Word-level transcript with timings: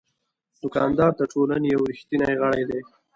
دوکاندار 0.61 1.11
د 1.17 1.21
ټولنې 1.31 1.67
یو 1.75 1.81
ریښتینی 1.91 2.33
غړی 2.41 2.63
دی. 2.69 2.79